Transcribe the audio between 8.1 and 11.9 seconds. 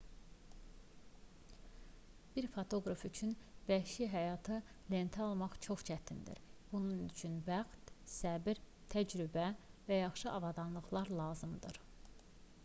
səbr təcrübə və yaxşı avadanlıqlar lazımdır